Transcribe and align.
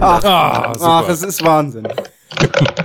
Ach, 0.00 0.24
Ah, 0.24 0.72
ach, 0.80 1.08
es 1.08 1.22
ist 1.22 1.44
Wahnsinn. 1.44 1.86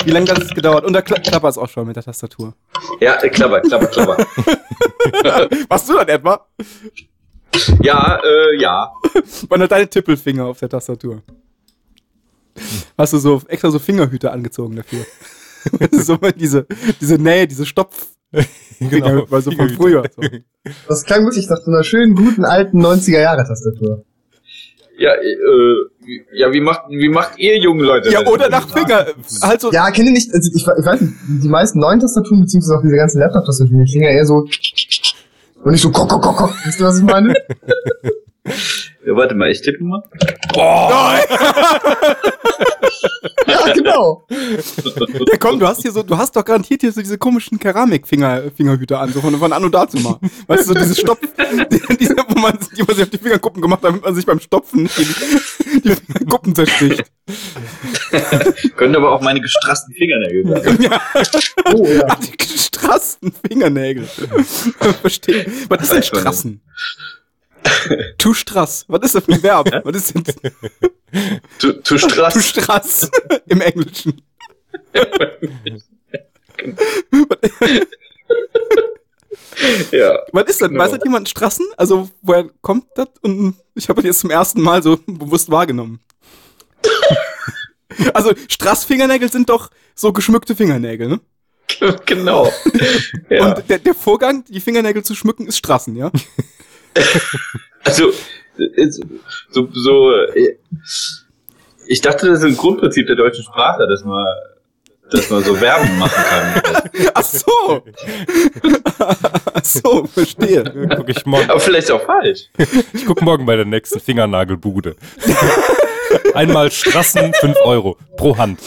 Wie 0.03 0.11
lange 0.11 0.29
hat 0.31 0.39
es 0.41 0.49
gedauert? 0.49 0.83
Und 0.85 0.93
da 0.93 0.99
kla- 0.99 1.21
klappert 1.21 1.51
es 1.51 1.57
auch 1.57 1.69
schon 1.69 1.87
mit 1.87 1.95
der 1.95 2.03
Tastatur. 2.03 2.53
Ja, 2.99 3.15
äh, 3.21 3.29
klapper, 3.29 3.61
klapper, 3.61 3.87
klapper. 3.87 4.17
Warst 5.69 5.87
du 5.89 5.93
dann 5.93 6.07
etwa? 6.07 6.45
Ja, 7.81 8.19
äh, 8.23 8.59
ja. 8.59 8.91
Waren 9.49 9.61
da 9.61 9.67
deine 9.67 9.89
Tippelfinger 9.89 10.45
auf 10.45 10.59
der 10.59 10.69
Tastatur? 10.69 11.21
Hast 12.97 13.13
du 13.13 13.17
so 13.17 13.41
extra 13.47 13.71
so 13.71 13.79
Fingerhüte 13.79 14.31
angezogen 14.31 14.75
dafür? 14.75 15.05
so 15.91 16.17
diese, 16.35 16.65
diese 16.99 17.15
Nähe, 17.17 17.47
diese 17.47 17.65
Stopf. 17.65 18.07
Genau, 18.77 19.23
weil 19.29 19.41
so 19.41 19.51
von 19.51 19.69
früher. 19.69 20.03
So. 20.13 20.21
Das 20.89 21.05
klang 21.05 21.23
wirklich 21.23 21.47
nach 21.49 21.59
so 21.59 21.71
einer 21.71 21.85
schönen, 21.85 22.13
guten, 22.13 22.43
alten 22.43 22.85
90er-Jahre-Tastatur. 22.85 24.03
Ja, 24.97 25.11
äh, 25.13 25.35
ja, 26.33 26.53
wie 26.53 26.61
macht, 26.61 26.83
wie 26.89 27.09
macht 27.09 27.37
ihr 27.37 27.57
jungen 27.57 27.81
Leute 27.81 28.09
Ja, 28.09 28.25
oder 28.25 28.49
nach 28.49 28.69
Finger. 28.69 29.07
Halt 29.41 29.61
so. 29.61 29.71
Ja, 29.71 29.91
kenne 29.91 30.09
ich 30.09 30.13
nicht, 30.13 30.33
also 30.33 30.49
ich, 30.55 30.61
ich 30.61 30.85
weiß 30.85 31.01
nicht, 31.01 31.13
die 31.43 31.49
meisten 31.49 31.79
neuen 31.79 31.99
Tastaturen, 31.99 32.41
beziehungsweise 32.41 32.77
auch 32.77 32.81
diese 32.81 32.95
ganzen 32.95 33.19
Laptop-Tastaturen, 33.19 33.83
die 33.83 33.91
klingen 33.91 34.05
ja 34.05 34.11
eher 34.11 34.25
so 34.25 34.45
und 35.65 35.71
nicht 35.71 35.81
so 35.81 35.91
kok, 35.91 36.07
kok, 36.07 36.21
kok, 36.21 36.37
kok. 36.37 36.53
Wisst 36.63 36.79
ihr, 36.79 36.85
was 36.85 36.99
ich 36.99 37.03
meine? 37.03 37.33
Ja, 39.05 39.15
warte 39.15 39.33
mal, 39.33 39.49
ich 39.49 39.61
tippe 39.61 39.83
mal. 39.83 40.03
ja, 40.55 41.19
genau. 43.95 44.27
Ja, 45.31 45.37
komm, 45.39 45.59
du 45.59 45.67
hast 45.67 45.81
hier 45.81 45.91
so, 45.91 46.03
du 46.03 46.17
hast 46.17 46.35
doch 46.35 46.43
garantiert 46.45 46.81
hier 46.81 46.91
so 46.91 47.01
diese 47.01 47.17
komischen 47.17 47.59
Keramik-Finger, 47.59 48.51
Fingerhüte 48.55 48.97
an, 48.97 49.11
so 49.11 49.21
von, 49.21 49.37
von 49.37 49.53
Anno 49.53 49.69
dazu 49.69 49.97
Weißt 50.47 50.63
du, 50.69 50.73
so 50.73 50.73
diese 50.73 50.95
Stopf, 50.95 51.19
die, 51.71 51.97
diese, 51.97 52.15
wo 52.27 52.39
man, 52.39 52.57
die 52.77 52.83
man 52.83 52.95
sich 52.95 53.03
auf 53.03 53.09
die 53.09 53.17
Fingerkuppen 53.17 53.61
gemacht 53.61 53.81
hat, 53.83 53.89
damit 53.89 54.03
man 54.03 54.15
sich 54.15 54.25
beim 54.25 54.39
Stopfen 54.39 54.83
nicht 54.83 54.97
die, 54.97 55.05
die 55.81 55.95
Fingerkuppen 55.95 56.55
zersticht. 56.55 57.03
Können 58.75 58.95
aber 58.95 59.11
auch 59.11 59.21
meine 59.21 59.41
gestrassten 59.41 59.93
Fingernägel 59.93 60.47
sein. 60.47 60.81
Ja, 60.81 61.01
Oh, 61.73 61.85
ja. 61.87 62.15
die 62.15 62.37
gestrassten 62.37 63.33
Fingernägel. 63.47 64.05
Verstehe. 65.01 65.45
Was 65.69 65.83
ist 65.83 65.93
denn 65.93 66.03
Strassen? 66.03 66.61
Tu 68.17 68.33
Strass. 68.33 68.85
Was 68.87 69.01
ist 69.03 69.15
das 69.15 69.25
für 69.25 69.33
ein 69.33 69.43
Verb? 69.43 69.69
Was 69.83 69.95
ist 69.95 70.13
denn 70.13 70.23
Tu, 70.23 70.33
tu 71.59 71.73
Tu 71.83 71.97
Strass. 71.97 72.47
Strass 72.47 73.11
im 73.47 73.61
Englischen? 73.61 74.21
Ja. 79.91 80.19
Was 80.31 80.45
ist 80.45 80.61
denn? 80.61 80.71
Genau. 80.71 80.83
Weiß 80.83 80.91
das 80.91 80.99
jemand 81.03 81.29
Strassen? 81.29 81.65
Also, 81.77 82.09
woher 82.21 82.49
kommt 82.61 82.87
das? 82.95 83.07
Und 83.21 83.55
ich 83.73 83.89
habe 83.89 84.01
das 84.01 84.07
jetzt 84.07 84.19
zum 84.19 84.29
ersten 84.29 84.61
Mal 84.61 84.83
so 84.83 84.97
bewusst 85.05 85.49
wahrgenommen. 85.49 85.99
also, 88.13 88.33
Strassfingernägel 88.47 89.31
sind 89.31 89.49
doch 89.49 89.69
so 89.95 90.11
geschmückte 90.13 90.55
Fingernägel, 90.55 91.07
ne? 91.07 91.19
genau. 92.05 92.51
Ja. 93.29 93.55
Und 93.55 93.69
der, 93.69 93.79
der 93.79 93.95
Vorgang, 93.95 94.43
die 94.45 94.59
Fingernägel 94.59 95.03
zu 95.03 95.15
schmücken, 95.15 95.47
ist 95.47 95.57
Strassen, 95.57 95.95
ja? 95.95 96.11
Also, 97.83 98.11
so, 99.51 99.69
so, 99.73 100.11
ich 101.87 102.01
dachte, 102.01 102.27
das 102.27 102.39
ist 102.39 102.45
ein 102.45 102.57
Grundprinzip 102.57 103.07
der 103.07 103.15
deutschen 103.15 103.43
Sprache, 103.43 103.87
dass 103.87 104.03
man, 104.03 104.25
dass 105.11 105.29
man 105.29 105.43
so 105.43 105.55
Verben 105.55 105.97
machen 105.99 106.23
kann. 106.23 106.81
Ach 107.13 107.23
so. 107.23 107.83
Ach 109.53 109.63
so, 109.65 110.05
verstehe. 110.05 110.63
Guck 110.95 111.09
ich 111.09 111.25
morgen. 111.25 111.49
Aber 111.49 111.59
vielleicht 111.59 111.91
auch 111.91 112.01
falsch. 112.03 112.49
Ich 112.93 113.05
guck 113.05 113.21
morgen 113.21 113.45
bei 113.45 113.55
der 113.55 113.65
nächsten 113.65 113.99
Fingernagelbude. 113.99 114.95
Einmal 116.33 116.71
Strassen, 116.71 117.33
5 117.33 117.57
Euro 117.65 117.97
pro 118.17 118.37
Hand. 118.37 118.59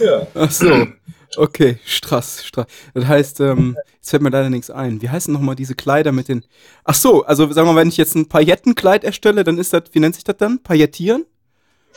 Ja. 0.00 0.26
Ach 0.34 0.50
so. 0.50 0.86
Okay, 1.36 1.78
Strass, 1.84 2.44
Strass. 2.44 2.66
Das 2.94 3.06
heißt, 3.06 3.40
ähm, 3.40 3.76
jetzt 3.94 4.10
fällt 4.10 4.22
mir 4.22 4.30
leider 4.30 4.50
nichts 4.50 4.70
ein. 4.70 5.02
Wie 5.02 5.08
heißen 5.08 5.32
nochmal 5.32 5.56
diese 5.56 5.74
Kleider 5.74 6.12
mit 6.12 6.28
den. 6.28 6.44
Ach 6.84 6.94
so, 6.94 7.24
also 7.24 7.50
sagen 7.52 7.68
wir 7.68 7.72
mal, 7.72 7.80
wenn 7.80 7.88
ich 7.88 7.96
jetzt 7.96 8.14
ein 8.14 8.28
Paillettenkleid 8.28 9.04
erstelle, 9.04 9.44
dann 9.44 9.58
ist 9.58 9.72
das, 9.72 9.82
wie 9.92 10.00
nennt 10.00 10.14
sich 10.14 10.24
das 10.24 10.36
dann? 10.36 10.62
Paillettieren? 10.62 11.24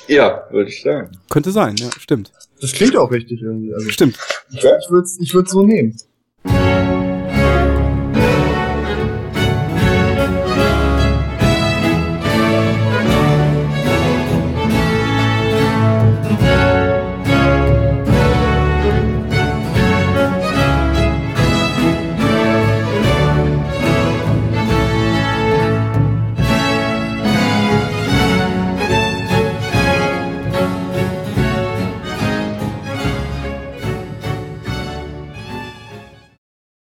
Ja, 0.08 0.48
würde 0.52 0.70
ich 0.70 0.82
sagen. 0.82 1.12
Könnte 1.30 1.52
sein, 1.52 1.76
ja, 1.76 1.90
stimmt. 2.00 2.32
Das 2.62 2.72
klingt 2.74 2.96
auch 2.96 3.12
richtig 3.12 3.42
irgendwie. 3.42 3.74
Also, 3.74 3.90
Stimmt. 3.90 4.18
ich 4.50 4.58
ich 4.58 4.64
würde 4.64 5.04
es 5.04 5.20
ich 5.20 5.32
so 5.32 5.64
nehmen. 5.64 5.96